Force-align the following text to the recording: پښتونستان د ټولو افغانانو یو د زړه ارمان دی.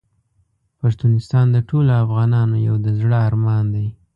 پښتونستان 0.79 1.45
د 1.51 1.57
ټولو 1.69 1.91
افغانانو 2.03 2.55
یو 2.67 2.75
د 2.85 2.87
زړه 2.99 3.17
ارمان 3.27 3.65
دی. 3.75 3.87